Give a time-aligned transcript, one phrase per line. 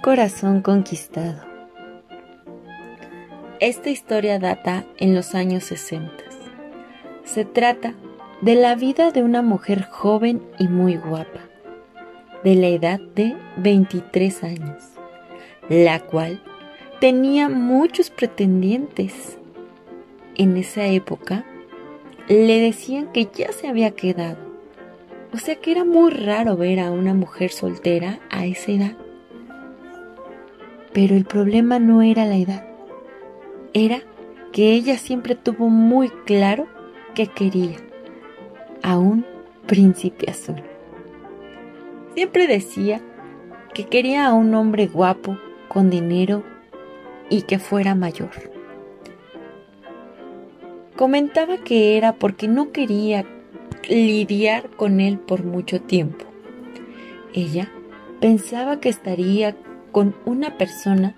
[0.00, 1.42] corazón conquistado.
[3.60, 6.10] Esta historia data en los años 60.
[7.24, 7.92] Se trata
[8.40, 11.40] de la vida de una mujer joven y muy guapa,
[12.42, 14.82] de la edad de 23 años,
[15.68, 16.42] la cual
[16.98, 19.36] tenía muchos pretendientes.
[20.34, 21.44] En esa época
[22.26, 24.38] le decían que ya se había quedado,
[25.34, 29.09] o sea que era muy raro ver a una mujer soltera a esa edad.
[30.92, 32.64] Pero el problema no era la edad,
[33.72, 34.02] era
[34.52, 36.66] que ella siempre tuvo muy claro
[37.14, 37.76] que quería
[38.82, 39.24] a un
[39.66, 40.62] príncipe azul.
[42.14, 43.00] Siempre decía
[43.72, 46.42] que quería a un hombre guapo, con dinero
[47.28, 48.30] y que fuera mayor.
[50.96, 53.24] Comentaba que era porque no quería
[53.88, 56.24] lidiar con él por mucho tiempo.
[57.32, 57.70] Ella
[58.20, 59.56] pensaba que estaría
[59.92, 61.16] con una persona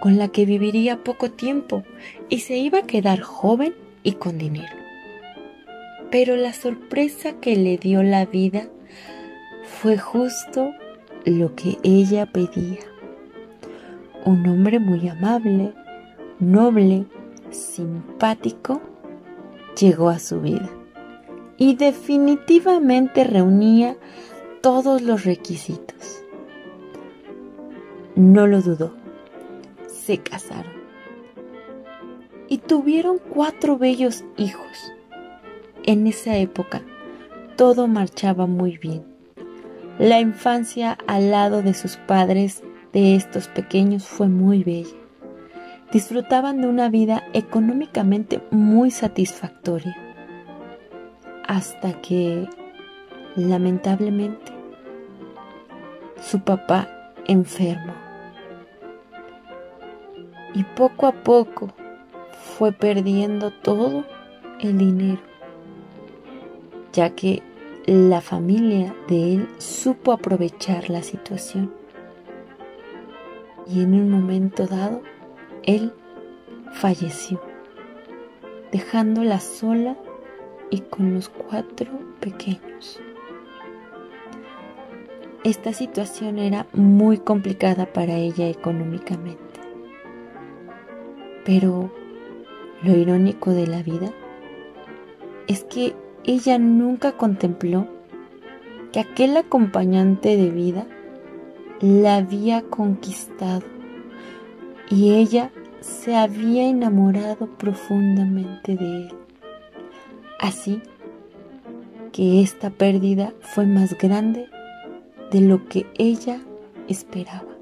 [0.00, 1.84] con la que viviría poco tiempo
[2.28, 4.74] y se iba a quedar joven y con dinero.
[6.10, 8.68] Pero la sorpresa que le dio la vida
[9.64, 10.72] fue justo
[11.24, 12.80] lo que ella pedía.
[14.24, 15.72] Un hombre muy amable,
[16.38, 17.06] noble,
[17.50, 18.80] simpático,
[19.78, 20.68] llegó a su vida
[21.56, 23.96] y definitivamente reunía
[24.60, 26.21] todos los requisitos.
[28.14, 28.92] No lo dudó.
[29.86, 30.72] Se casaron.
[32.46, 34.92] Y tuvieron cuatro bellos hijos.
[35.84, 36.82] En esa época
[37.56, 39.04] todo marchaba muy bien.
[39.98, 44.96] La infancia al lado de sus padres de estos pequeños fue muy bella.
[45.90, 49.96] Disfrutaban de una vida económicamente muy satisfactoria.
[51.48, 52.46] Hasta que,
[53.36, 54.52] lamentablemente,
[56.20, 56.88] su papá
[57.26, 58.01] enfermo
[60.54, 61.72] y poco a poco
[62.58, 64.04] fue perdiendo todo
[64.60, 65.20] el dinero,
[66.92, 67.42] ya que
[67.86, 71.72] la familia de él supo aprovechar la situación.
[73.66, 75.02] Y en un momento dado,
[75.62, 75.92] él
[76.72, 77.40] falleció,
[78.70, 79.96] dejándola sola
[80.70, 81.90] y con los cuatro
[82.20, 83.00] pequeños.
[85.44, 89.41] Esta situación era muy complicada para ella económicamente.
[91.44, 91.92] Pero
[92.82, 94.12] lo irónico de la vida
[95.48, 95.94] es que
[96.24, 97.88] ella nunca contempló
[98.92, 100.86] que aquel acompañante de vida
[101.80, 103.62] la había conquistado
[104.88, 105.50] y ella
[105.80, 109.14] se había enamorado profundamente de él.
[110.38, 110.80] Así
[112.12, 114.48] que esta pérdida fue más grande
[115.30, 116.40] de lo que ella
[116.88, 117.56] esperaba.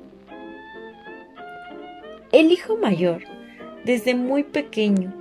[2.33, 3.23] El hijo mayor
[3.85, 5.13] desde muy pequeño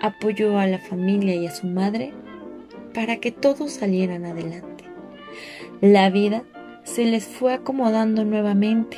[0.00, 2.12] apoyó a la familia y a su madre
[2.94, 4.84] para que todos salieran adelante.
[5.80, 6.44] La vida
[6.84, 8.96] se les fue acomodando nuevamente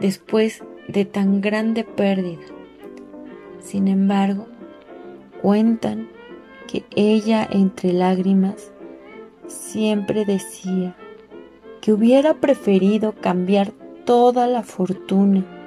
[0.00, 2.42] después de tan grande pérdida.
[3.60, 4.46] Sin embargo,
[5.40, 6.08] cuentan
[6.66, 8.72] que ella entre lágrimas
[9.46, 10.96] siempre decía
[11.80, 13.72] que hubiera preferido cambiar
[14.04, 15.61] toda la fortuna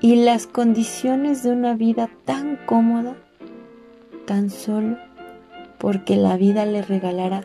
[0.00, 3.16] y las condiciones de una vida tan cómoda,
[4.26, 4.98] tan solo
[5.78, 7.44] porque la vida le regalara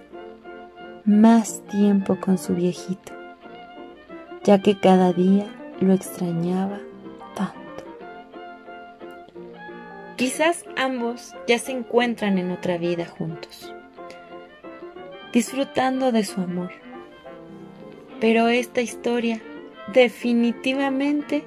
[1.05, 3.13] más tiempo con su viejito,
[4.43, 5.47] ya que cada día
[5.79, 6.79] lo extrañaba
[7.35, 7.83] tanto.
[10.17, 13.73] Quizás ambos ya se encuentran en otra vida juntos,
[15.33, 16.71] disfrutando de su amor,
[18.19, 19.41] pero esta historia
[19.93, 21.43] definitivamente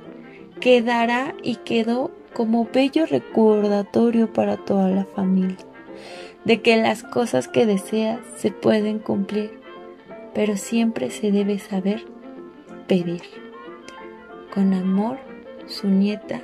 [0.61, 5.57] quedará y quedó como bello recordatorio para toda la familia,
[6.45, 9.61] de que las cosas que deseas se pueden cumplir,
[10.35, 12.05] pero siempre se debe saber
[12.87, 13.23] pedir.
[14.53, 15.19] Con amor,
[15.67, 16.41] su nieta